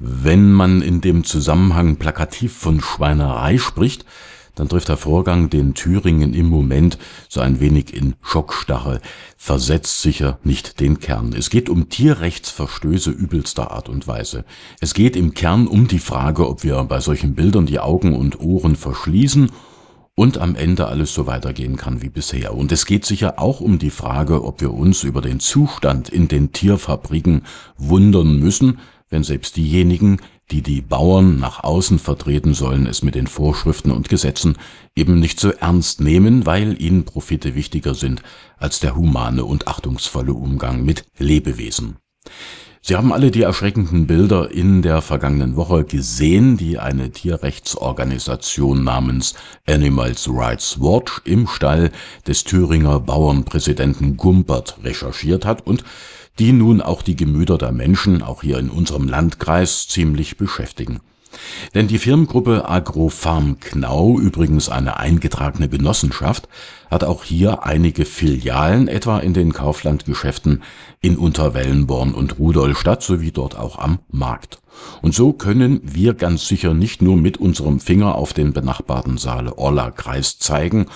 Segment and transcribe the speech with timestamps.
[0.00, 4.04] Wenn man in dem Zusammenhang plakativ von Schweinerei spricht,
[4.54, 9.00] dann trifft der Vorgang den Thüringen im Moment so ein wenig in Schockstarre,
[9.36, 11.32] versetzt sicher nicht den Kern.
[11.36, 14.44] Es geht um Tierrechtsverstöße übelster Art und Weise.
[14.80, 18.40] Es geht im Kern um die Frage, ob wir bei solchen Bildern die Augen und
[18.40, 19.50] Ohren verschließen
[20.14, 22.54] und am Ende alles so weitergehen kann wie bisher.
[22.54, 26.28] Und es geht sicher auch um die Frage, ob wir uns über den Zustand in
[26.28, 27.42] den Tierfabriken
[27.76, 28.78] wundern müssen,
[29.10, 30.20] wenn selbst diejenigen,
[30.50, 34.56] die die Bauern nach außen vertreten sollen, es mit den Vorschriften und Gesetzen
[34.94, 38.22] eben nicht so ernst nehmen, weil ihnen Profite wichtiger sind
[38.56, 41.96] als der humane und achtungsvolle Umgang mit Lebewesen.
[42.80, 49.34] Sie haben alle die erschreckenden Bilder in der vergangenen Woche gesehen, die eine Tierrechtsorganisation namens
[49.66, 51.90] Animals Rights Watch im Stall
[52.26, 55.82] des Thüringer Bauernpräsidenten Gumpert recherchiert hat und
[56.38, 61.00] die nun auch die Gemüter der Menschen, auch hier in unserem Landkreis, ziemlich beschäftigen.
[61.74, 66.48] Denn die Firmengruppe Agrofarm Knau, übrigens eine eingetragene Genossenschaft,
[66.90, 70.62] hat auch hier einige Filialen, etwa in den Kauflandgeschäften
[71.00, 74.60] in Unterwellenborn und Rudolstadt sowie dort auch am Markt.
[75.02, 80.38] Und so können wir ganz sicher nicht nur mit unserem Finger auf den benachbarten Saale-Orla-Kreis
[80.38, 80.86] zeigen,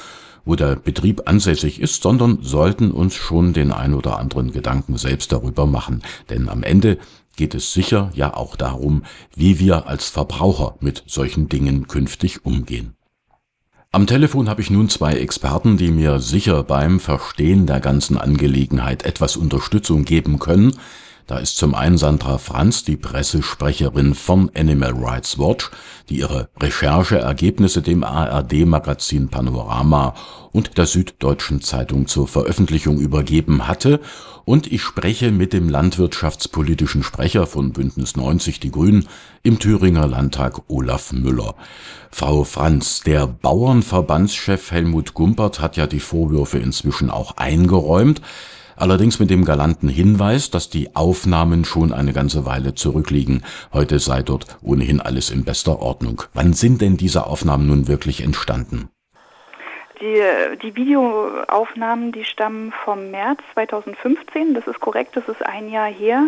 [0.45, 5.33] wo der Betrieb ansässig ist, sondern sollten uns schon den ein oder anderen Gedanken selbst
[5.33, 6.03] darüber machen.
[6.31, 6.99] Denn am Ende
[7.37, 9.05] geht es sicher ja auch darum,
[9.35, 12.95] wie wir als Verbraucher mit solchen Dingen künftig umgehen.
[13.95, 19.05] Am Telefon habe ich nun zwei Experten, die mir sicher beim Verstehen der ganzen Angelegenheit
[19.05, 20.75] etwas Unterstützung geben können,
[21.27, 25.71] da ist zum einen Sandra Franz, die Pressesprecherin von Animal Rights Watch,
[26.09, 30.15] die ihre Rechercheergebnisse dem ARD-Magazin Panorama
[30.53, 34.01] und der Süddeutschen Zeitung zur Veröffentlichung übergeben hatte.
[34.45, 39.09] Und ich spreche mit dem landwirtschaftspolitischen Sprecher von Bündnis 90 Die Grünen
[39.45, 41.55] im Thüringer Landtag Olaf Müller.
[42.11, 48.21] Frau Franz, der Bauernverbandschef Helmut Gumpert hat ja die Vorwürfe inzwischen auch eingeräumt
[48.83, 53.45] allerdings mit dem galanten Hinweis, dass die Aufnahmen schon eine ganze Weile zurückliegen.
[53.73, 56.23] Heute sei dort ohnehin alles in bester Ordnung.
[56.35, 58.89] Wann sind denn diese Aufnahmen nun wirklich entstanden?
[60.03, 60.21] Die,
[60.61, 64.53] die Videoaufnahmen, die stammen vom März 2015.
[64.53, 66.25] Das ist korrekt, das ist ein Jahr her.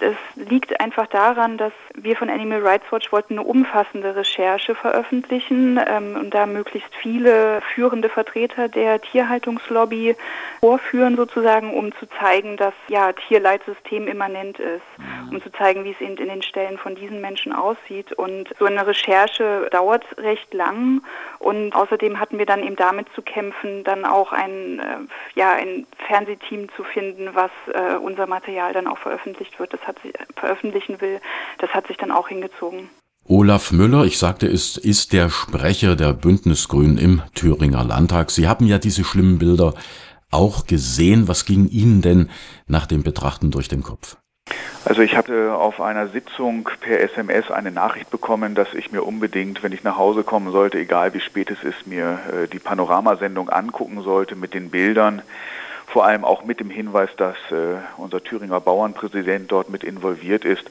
[0.00, 5.78] Das liegt einfach daran, dass wir von Animal Rights Watch wollten eine umfassende Recherche veröffentlichen
[5.86, 10.16] ähm, und da möglichst viele führende Vertreter der Tierhaltungslobby
[10.60, 15.36] vorführen sozusagen, um zu zeigen, dass ja Tierleid systemimmanent ist, mhm.
[15.36, 18.12] um zu zeigen, wie es eben in den Stellen von diesen Menschen aussieht.
[18.12, 21.02] Und so eine Recherche dauert recht lang
[21.38, 25.86] und außerdem hatten wir dann eben damit zu kämpfen, dann auch ein, äh, ja, ein
[26.06, 31.00] Fernsehteam zu finden, was äh, unser Material dann auch veröffentlicht wird, das hat sich, veröffentlichen
[31.00, 31.20] will.
[31.58, 32.90] Das hat sich dann auch hingezogen.
[33.24, 38.30] Olaf Müller, ich sagte es, ist der Sprecher der Bündnisgrünen im Thüringer Landtag.
[38.30, 39.74] Sie haben ja diese schlimmen Bilder
[40.30, 41.28] auch gesehen.
[41.28, 42.30] Was ging Ihnen denn
[42.66, 44.16] nach dem Betrachten durch den Kopf?
[44.88, 49.62] Also ich hatte auf einer Sitzung per SMS eine Nachricht bekommen, dass ich mir unbedingt,
[49.62, 53.50] wenn ich nach Hause kommen sollte, egal wie spät es ist, mir äh, die Panoramasendung
[53.50, 55.20] angucken sollte mit den Bildern,
[55.88, 60.64] vor allem auch mit dem Hinweis, dass äh, unser Thüringer Bauernpräsident dort mit involviert ist.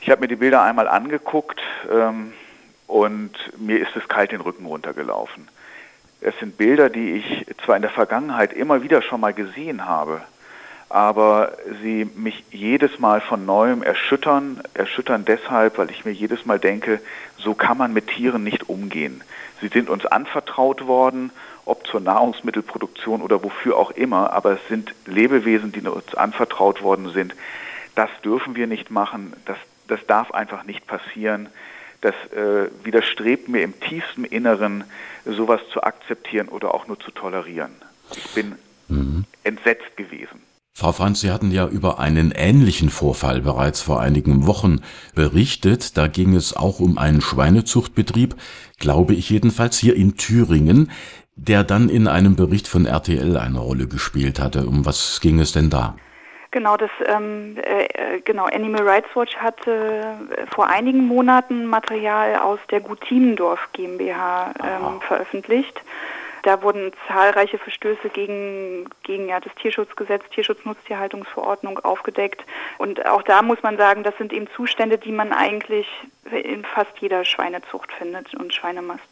[0.00, 1.60] Ich habe mir die Bilder einmal angeguckt
[1.92, 2.32] ähm,
[2.86, 5.46] und mir ist es kalt den Rücken runtergelaufen.
[6.22, 10.22] Es sind Bilder, die ich zwar in der Vergangenheit immer wieder schon mal gesehen habe,
[10.88, 14.62] aber sie mich jedes Mal von neuem erschüttern.
[14.74, 17.00] Erschüttern deshalb, weil ich mir jedes Mal denke,
[17.36, 19.22] so kann man mit Tieren nicht umgehen.
[19.60, 21.30] Sie sind uns anvertraut worden,
[21.64, 27.12] ob zur Nahrungsmittelproduktion oder wofür auch immer, aber es sind Lebewesen, die uns anvertraut worden
[27.12, 27.34] sind.
[27.94, 31.48] Das dürfen wir nicht machen, das, das darf einfach nicht passieren.
[32.00, 34.84] Das äh, widerstrebt mir im tiefsten Inneren,
[35.24, 37.72] sowas zu akzeptieren oder auch nur zu tolerieren.
[38.16, 38.54] Ich bin
[38.86, 39.24] mhm.
[39.42, 40.47] entsetzt gewesen.
[40.78, 44.80] Frau Franz, Sie hatten ja über einen ähnlichen Vorfall bereits vor einigen Wochen
[45.12, 45.96] berichtet.
[45.98, 48.36] Da ging es auch um einen Schweinezuchtbetrieb,
[48.78, 50.92] glaube ich jedenfalls, hier in Thüringen,
[51.34, 54.66] der dann in einem Bericht von RTL eine Rolle gespielt hatte.
[54.66, 55.96] Um was ging es denn da?
[56.52, 59.72] Genau, das ähm, äh, genau Animal Rights Watch hatte
[60.30, 65.82] äh, vor einigen Monaten Material aus der Gutimendorf GmbH ähm, veröffentlicht.
[66.42, 72.44] Da wurden zahlreiche Verstöße gegen, gegen ja, das Tierschutzgesetz, Tierschutznutztierhaltungsverordnung aufgedeckt.
[72.78, 75.86] Und auch da muss man sagen, das sind eben Zustände, die man eigentlich
[76.30, 79.04] in fast jeder Schweinezucht findet und Schweinemast.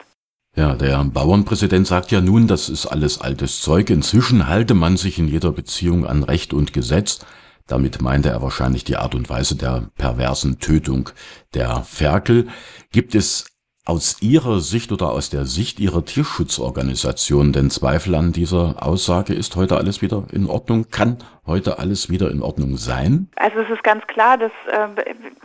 [0.55, 3.91] Ja, der Bauernpräsident sagt ja nun, das ist alles altes Zeug.
[3.91, 7.19] Inzwischen halte man sich in jeder Beziehung an Recht und Gesetz.
[7.67, 11.09] Damit meinte er wahrscheinlich die Art und Weise der perversen Tötung
[11.53, 12.47] der Ferkel.
[12.91, 13.56] Gibt es
[13.87, 19.33] aus Ihrer Sicht oder aus der Sicht Ihrer Tierschutzorganisation denn Zweifel an dieser Aussage?
[19.33, 20.89] Ist heute alles wieder in Ordnung?
[20.91, 23.29] Kann heute alles wieder in Ordnung sein?
[23.37, 24.87] Also es ist ganz klar, dass äh,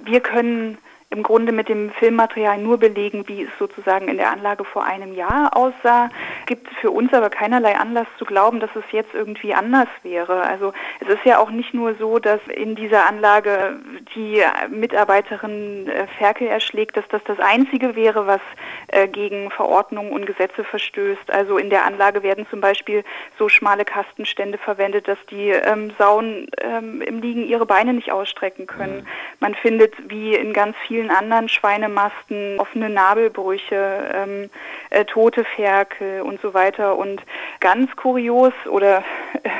[0.04, 0.78] wir können
[1.12, 5.14] im Grunde mit dem Filmmaterial nur belegen, wie es sozusagen in der Anlage vor einem
[5.14, 6.10] Jahr aussah.
[6.46, 10.42] Gibt für uns aber keinerlei Anlass zu glauben, dass es jetzt irgendwie anders wäre.
[10.42, 13.78] Also es ist ja auch nicht nur so, dass in dieser Anlage
[14.14, 18.40] die Mitarbeiterin äh, Ferkel erschlägt, dass das das Einzige wäre, was
[18.88, 21.30] äh, gegen Verordnungen und Gesetze verstößt.
[21.30, 23.04] Also in der Anlage werden zum Beispiel
[23.38, 28.66] so schmale Kastenstände verwendet, dass die ähm, Sauen ähm, im Liegen ihre Beine nicht ausstrecken
[28.66, 29.02] können.
[29.02, 29.06] Mhm.
[29.40, 34.50] Man findet wie in ganz vielen vielen anderen Schweinemasten offene Nabelbrüche, ähm,
[34.90, 36.96] äh, tote Ferkel und so weiter.
[36.96, 37.20] Und
[37.60, 38.98] ganz kurios oder
[39.42, 39.50] äh,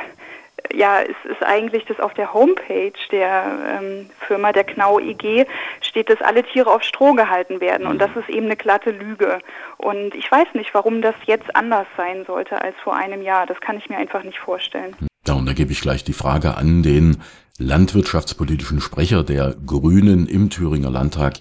[0.73, 3.43] ja, es ist eigentlich, dass auf der Homepage der
[3.77, 5.45] ähm, Firma, der Knau IG,
[5.81, 7.85] steht, dass alle Tiere auf Stroh gehalten werden.
[7.85, 9.39] Und das ist eben eine glatte Lüge.
[9.77, 13.45] Und ich weiß nicht, warum das jetzt anders sein sollte als vor einem Jahr.
[13.45, 14.95] Das kann ich mir einfach nicht vorstellen.
[15.27, 17.21] Ja, und da gebe ich gleich die Frage an den
[17.59, 21.35] landwirtschaftspolitischen Sprecher der Grünen im Thüringer Landtag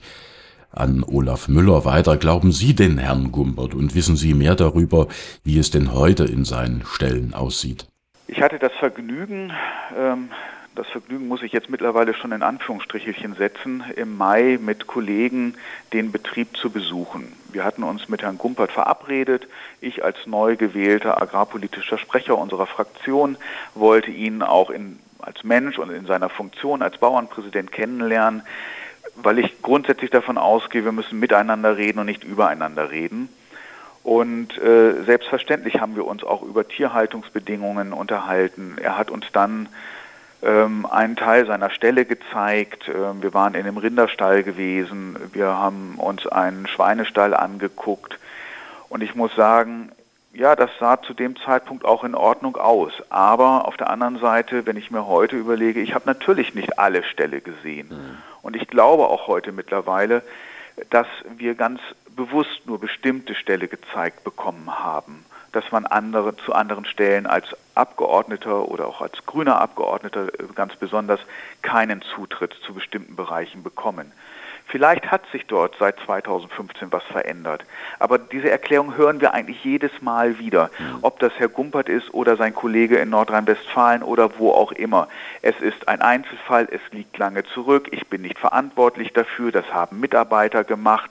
[0.70, 2.18] an Olaf Müller weiter.
[2.18, 5.08] Glauben Sie denn Herrn Gumbert und wissen Sie mehr darüber,
[5.42, 7.86] wie es denn heute in seinen Stellen aussieht?
[8.26, 9.52] Ich hatte das Vergnügen,
[9.98, 10.28] ähm,
[10.74, 15.54] das Vergnügen muss ich jetzt mittlerweile schon in Anführungsstrichelchen setzen, im Mai mit Kollegen
[15.92, 17.32] den Betrieb zu besuchen.
[17.52, 19.46] Wir hatten uns mit Herrn Gumpert verabredet.
[19.80, 23.36] Ich als neu gewählter agrarpolitischer Sprecher unserer Fraktion
[23.74, 28.42] wollte ihn auch in als Mensch und in seiner Funktion als Bauernpräsident kennenlernen,
[29.16, 33.28] weil ich grundsätzlich davon ausgehe, wir müssen miteinander reden und nicht übereinander reden.
[34.02, 38.76] Und äh, selbstverständlich haben wir uns auch über Tierhaltungsbedingungen unterhalten.
[38.82, 39.68] Er hat uns dann
[40.42, 42.88] ähm, einen Teil seiner Stelle gezeigt.
[42.88, 45.16] Ähm, wir waren in einem Rinderstall gewesen.
[45.32, 48.18] Wir haben uns einen Schweinestall angeguckt.
[48.88, 49.92] Und ich muss sagen,
[50.34, 52.92] ja, das sah zu dem Zeitpunkt auch in Ordnung aus.
[53.10, 57.04] Aber auf der anderen Seite, wenn ich mir heute überlege, ich habe natürlich nicht alle
[57.04, 57.88] Ställe gesehen.
[57.90, 58.18] Mhm.
[58.40, 60.22] Und ich glaube auch heute mittlerweile,
[60.90, 61.06] dass
[61.36, 61.80] wir ganz
[62.16, 65.24] bewusst nur bestimmte Ställe gezeigt bekommen haben.
[65.52, 71.20] Dass man andere zu anderen Stellen als Abgeordneter oder auch als grüner Abgeordneter ganz besonders
[71.60, 74.12] keinen Zutritt zu bestimmten Bereichen bekommen.
[74.66, 77.64] Vielleicht hat sich dort seit 2015 was verändert.
[77.98, 80.70] Aber diese Erklärung hören wir eigentlich jedes Mal wieder.
[80.78, 80.98] Mhm.
[81.02, 85.08] Ob das Herr Gumpert ist oder sein Kollege in Nordrhein-Westfalen oder wo auch immer.
[85.42, 90.00] Es ist ein Einzelfall, es liegt lange zurück, ich bin nicht verantwortlich dafür, das haben
[90.00, 91.10] Mitarbeiter gemacht.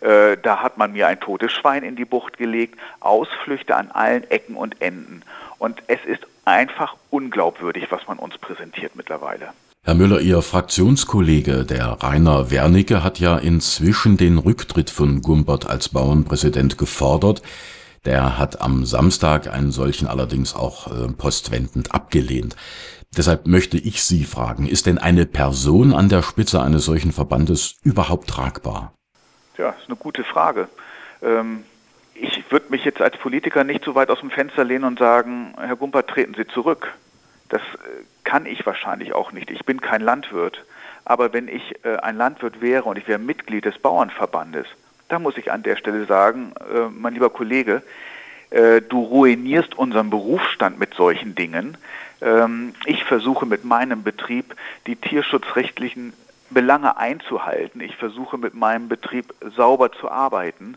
[0.00, 2.78] Äh, da hat man mir ein totes Schwein in die Bucht gelegt.
[3.00, 5.22] Ausflüchte an allen Ecken und Enden.
[5.58, 9.52] Und es ist einfach unglaubwürdig, was man uns präsentiert mittlerweile.
[9.86, 15.90] Herr Müller, Ihr Fraktionskollege, der Rainer Wernicke, hat ja inzwischen den Rücktritt von Gumbert als
[15.90, 17.40] Bauernpräsident gefordert.
[18.04, 22.56] Der hat am Samstag einen solchen allerdings auch äh, postwendend abgelehnt.
[23.16, 27.76] Deshalb möchte ich Sie fragen, ist denn eine Person an der Spitze eines solchen Verbandes
[27.84, 28.92] überhaupt tragbar?
[29.56, 30.66] Ja, ist eine gute Frage.
[31.22, 31.62] Ähm,
[32.14, 35.54] ich würde mich jetzt als Politiker nicht so weit aus dem Fenster lehnen und sagen,
[35.56, 36.92] Herr Gumpert, treten Sie zurück.
[37.48, 39.50] Das äh, kann ich wahrscheinlich auch nicht.
[39.50, 40.64] Ich bin kein Landwirt.
[41.04, 44.66] Aber wenn ich äh, ein Landwirt wäre und ich wäre Mitglied des Bauernverbandes,
[45.08, 47.82] da muss ich an der Stelle sagen, äh, mein lieber Kollege,
[48.48, 51.76] du ruinierst unseren Berufsstand mit solchen Dingen.
[52.20, 54.54] Ähm, ich versuche mit meinem Betrieb
[54.86, 56.12] die tierschutzrechtlichen
[56.50, 57.80] Belange einzuhalten.
[57.80, 60.76] Ich versuche mit meinem Betrieb sauber zu arbeiten.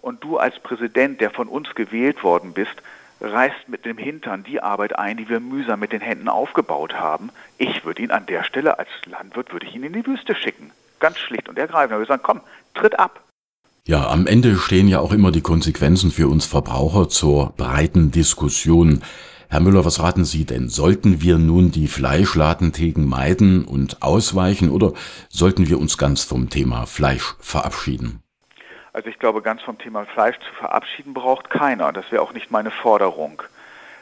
[0.00, 2.74] Und du als Präsident, der von uns gewählt worden bist,
[3.22, 7.30] reißt mit dem Hintern die Arbeit ein, die wir mühsam mit den Händen aufgebaut haben.
[7.56, 10.72] Ich würde ihn an der Stelle als Landwirt würde ich ihn in die Wüste schicken.
[10.98, 11.98] Ganz schlicht und ergreifend.
[11.98, 12.40] Wir sagen, komm,
[12.74, 13.22] tritt ab.
[13.86, 19.02] Ja, am Ende stehen ja auch immer die Konsequenzen für uns Verbraucher zur breiten Diskussion.
[19.48, 20.68] Herr Müller, was raten Sie denn?
[20.68, 24.92] Sollten wir nun die Fleischladentheken meiden und ausweichen oder
[25.28, 28.20] sollten wir uns ganz vom Thema Fleisch verabschieden?
[28.92, 31.92] Also ich glaube, ganz vom Thema Fleisch zu verabschieden braucht keiner.
[31.92, 33.42] Das wäre auch nicht meine Forderung.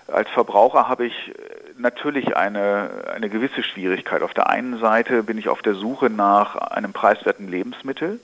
[0.09, 1.33] Als Verbraucher habe ich äh,
[1.79, 4.23] natürlich eine, eine gewisse Schwierigkeit.
[4.23, 8.19] Auf der einen Seite bin ich auf der Suche nach einem preiswerten Lebensmittel.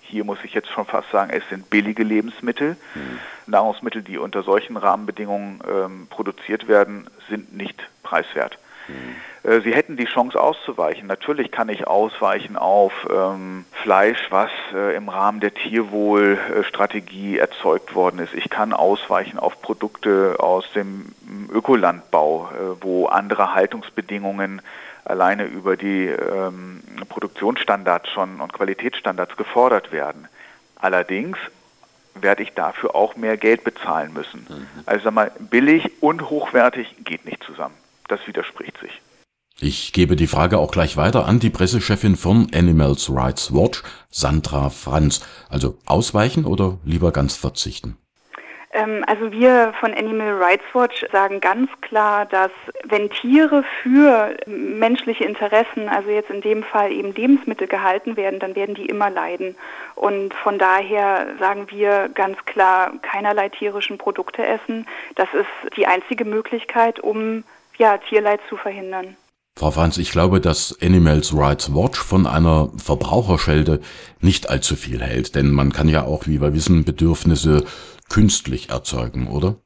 [0.00, 2.76] Hier muss ich jetzt schon fast sagen, es sind billige Lebensmittel.
[2.94, 3.18] Mhm.
[3.46, 8.58] Nahrungsmittel, die unter solchen Rahmenbedingungen ähm, produziert werden, sind nicht preiswert.
[8.88, 9.16] Mhm.
[9.62, 11.06] Sie hätten die Chance auszuweichen.
[11.06, 18.18] Natürlich kann ich ausweichen auf ähm, Fleisch, was äh, im Rahmen der Tierwohlstrategie erzeugt worden
[18.18, 18.34] ist.
[18.34, 21.12] Ich kann ausweichen auf Produkte aus dem
[21.52, 24.62] Ökolandbau, äh, wo andere Haltungsbedingungen
[25.04, 30.26] alleine über die ähm, Produktionsstandards schon und Qualitätsstandards gefordert werden.
[30.74, 31.38] Allerdings
[32.14, 34.44] werde ich dafür auch mehr Geld bezahlen müssen.
[34.48, 34.66] Mhm.
[34.86, 37.74] Also sag mal, billig und hochwertig geht nicht zusammen.
[38.08, 39.00] Das widerspricht sich.
[39.58, 44.68] Ich gebe die Frage auch gleich weiter an die Pressechefin von Animals Rights Watch, Sandra
[44.68, 45.26] Franz.
[45.48, 47.96] Also ausweichen oder lieber ganz verzichten?
[48.72, 52.50] Ähm, also wir von Animal Rights Watch sagen ganz klar, dass
[52.84, 58.54] wenn Tiere für menschliche Interessen, also jetzt in dem Fall eben Lebensmittel gehalten werden, dann
[58.56, 59.56] werden die immer leiden.
[59.94, 64.86] Und von daher sagen wir ganz klar, keinerlei tierischen Produkte essen.
[65.14, 67.44] Das ist die einzige Möglichkeit, um
[67.78, 69.16] ja, Tierleid zu verhindern.
[69.58, 73.80] Frau Franz, ich glaube, dass Animals Rights Watch von einer Verbraucherschelte
[74.20, 77.64] nicht allzu viel hält, denn man kann ja auch, wie wir wissen, Bedürfnisse
[78.10, 79.56] künstlich erzeugen, oder?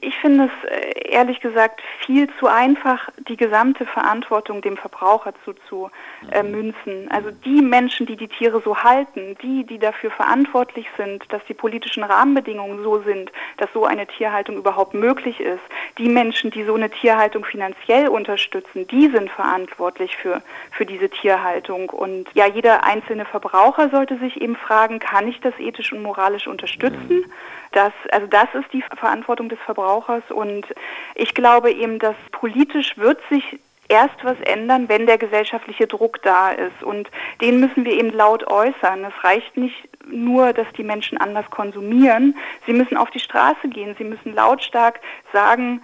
[0.00, 7.10] Ich finde es äh, ehrlich gesagt viel zu einfach, die gesamte Verantwortung dem Verbraucher zuzumünzen.
[7.10, 11.54] Also die Menschen, die die Tiere so halten, die, die dafür verantwortlich sind, dass die
[11.54, 15.62] politischen Rahmenbedingungen so sind, dass so eine Tierhaltung überhaupt möglich ist,
[15.98, 21.90] die Menschen, die so eine Tierhaltung finanziell unterstützen, die sind verantwortlich für, für diese Tierhaltung.
[21.90, 26.46] Und ja, jeder einzelne Verbraucher sollte sich eben fragen, kann ich das ethisch und moralisch
[26.46, 27.24] unterstützen?
[27.72, 30.66] Das, also das ist die Verantwortung des Verbrauchers und
[31.14, 33.58] ich glaube eben, dass politisch wird sich
[33.88, 36.82] erst was ändern, wenn der gesellschaftliche Druck da ist.
[36.82, 37.10] Und
[37.40, 39.04] den müssen wir eben laut äußern.
[39.04, 42.36] Es reicht nicht nur, dass die Menschen anders konsumieren.
[42.66, 43.94] Sie müssen auf die Straße gehen.
[43.98, 45.00] Sie müssen lautstark
[45.32, 45.82] sagen,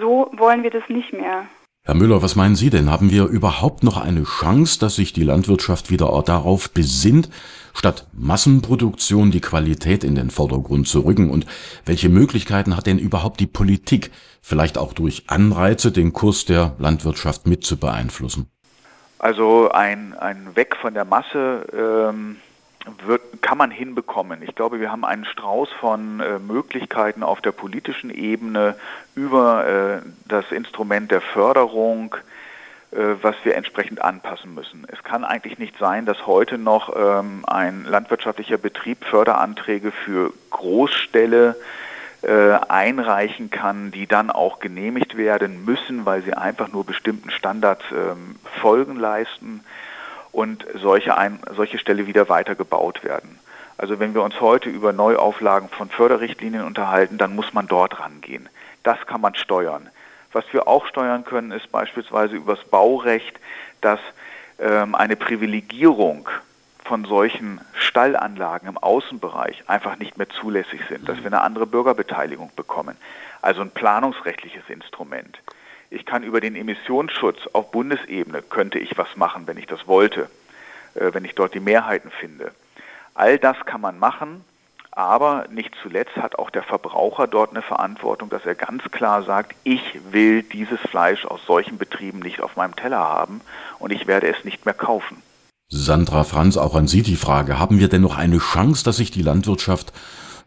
[0.00, 1.46] so wollen wir das nicht mehr.
[1.86, 2.90] Herr Müller, was meinen Sie denn?
[2.90, 7.28] Haben wir überhaupt noch eine Chance, dass sich die Landwirtschaft wieder darauf besinnt,
[7.74, 11.28] statt Massenproduktion die Qualität in den Vordergrund zu rücken?
[11.28, 11.44] Und
[11.84, 17.46] welche Möglichkeiten hat denn überhaupt die Politik, vielleicht auch durch Anreize, den Kurs der Landwirtschaft
[17.46, 18.48] mit zu beeinflussen?
[19.18, 22.36] Also ein, ein Weg von der Masse ähm,
[23.06, 24.42] wird, kann man hinbekommen.
[24.42, 28.76] Ich glaube, wir haben einen Strauß von äh, Möglichkeiten auf der politischen Ebene
[29.14, 32.14] über äh, das Instrument der Förderung,
[32.92, 34.86] äh, was wir entsprechend anpassen müssen.
[34.88, 41.56] Es kann eigentlich nicht sein, dass heute noch ähm, ein landwirtschaftlicher Betrieb Förderanträge für Großställe
[42.22, 47.84] äh, einreichen kann, die dann auch genehmigt werden müssen, weil sie einfach nur bestimmten Standards
[47.92, 49.64] ähm, Folgen leisten
[50.34, 53.38] und solche, ein, solche Ställe wieder weitergebaut werden.
[53.78, 58.48] Also wenn wir uns heute über Neuauflagen von Förderrichtlinien unterhalten, dann muss man dort rangehen.
[58.82, 59.88] Das kann man steuern.
[60.32, 63.38] Was wir auch steuern können, ist beispielsweise übers Baurecht,
[63.80, 64.00] dass
[64.58, 66.28] ähm, eine Privilegierung
[66.84, 72.50] von solchen Stallanlagen im Außenbereich einfach nicht mehr zulässig sind, dass wir eine andere Bürgerbeteiligung
[72.56, 72.96] bekommen.
[73.40, 75.38] Also ein planungsrechtliches Instrument.
[75.94, 80.28] Ich kann über den Emissionsschutz auf Bundesebene, könnte ich was machen, wenn ich das wollte,
[80.94, 82.50] äh, wenn ich dort die Mehrheiten finde.
[83.14, 84.44] All das kann man machen,
[84.90, 89.54] aber nicht zuletzt hat auch der Verbraucher dort eine Verantwortung, dass er ganz klar sagt,
[89.62, 93.40] ich will dieses Fleisch aus solchen Betrieben nicht auf meinem Teller haben
[93.78, 95.22] und ich werde es nicht mehr kaufen.
[95.68, 99.12] Sandra Franz, auch an Sie die Frage, haben wir denn noch eine Chance, dass sich
[99.12, 99.92] die Landwirtschaft,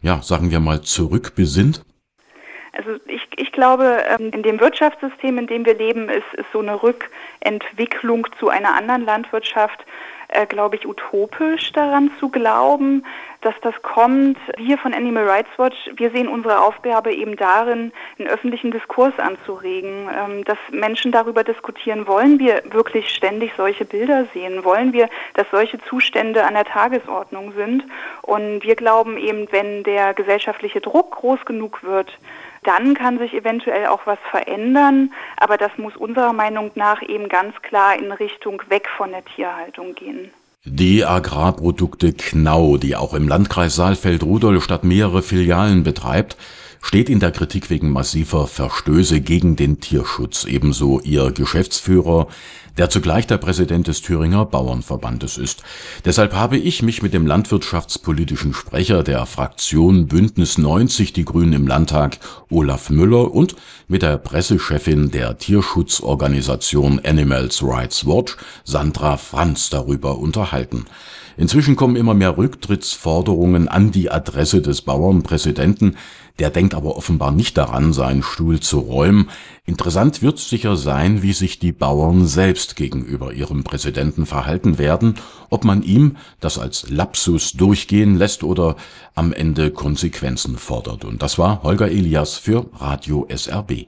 [0.02, 1.82] ja, sagen wir mal, zurückbesinnt?
[2.78, 6.60] Also ich, ich glaube, ähm, in dem Wirtschaftssystem, in dem wir leben, ist, ist so
[6.60, 9.84] eine Rückentwicklung zu einer anderen Landwirtschaft,
[10.28, 13.04] äh, glaube ich, utopisch daran zu glauben,
[13.40, 14.38] dass das kommt.
[14.56, 20.08] Wir von Animal Rights Watch, wir sehen unsere Aufgabe eben darin, einen öffentlichen Diskurs anzuregen,
[20.16, 24.64] ähm, dass Menschen darüber diskutieren, wollen wir wirklich ständig solche Bilder sehen?
[24.64, 27.82] Wollen wir, dass solche Zustände an der Tagesordnung sind?
[28.22, 32.16] Und wir glauben eben, wenn der gesellschaftliche Druck groß genug wird,
[32.64, 37.54] dann kann sich eventuell auch was verändern, aber das muss unserer Meinung nach eben ganz
[37.62, 40.30] klar in Richtung weg von der Tierhaltung gehen.
[40.64, 46.36] Die Agrarprodukte Knau, die auch im Landkreis Saalfeld-Rudolstadt mehrere Filialen betreibt,
[46.82, 50.44] steht in der Kritik wegen massiver Verstöße gegen den Tierschutz.
[50.44, 52.28] Ebenso ihr Geschäftsführer,
[52.78, 55.62] der zugleich der Präsident des Thüringer Bauernverbandes ist.
[56.04, 61.66] Deshalb habe ich mich mit dem landwirtschaftspolitischen Sprecher der Fraktion Bündnis 90 Die Grünen im
[61.66, 62.18] Landtag,
[62.50, 63.56] Olaf Müller, und
[63.88, 70.84] mit der Pressechefin der Tierschutzorganisation Animals Rights Watch, Sandra Franz, darüber unterhalten.
[71.36, 75.96] Inzwischen kommen immer mehr Rücktrittsforderungen an die Adresse des Bauernpräsidenten,
[76.38, 79.30] der denkt aber offenbar nicht daran, seinen Stuhl zu räumen.
[79.64, 85.14] Interessant wird sicher sein, wie sich die Bauern selbst gegenüber ihrem Präsidenten verhalten werden,
[85.50, 88.76] ob man ihm das als Lapsus durchgehen lässt oder
[89.14, 91.04] am Ende Konsequenzen fordert.
[91.04, 93.86] Und das war Holger Elias für Radio SRB.